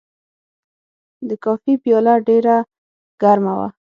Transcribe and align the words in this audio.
د 1.27 1.29
کافي 1.43 1.73
پیاله 1.83 2.13
ډېر 2.27 2.45
ګرمه 3.21 3.53
وه. 3.59 3.67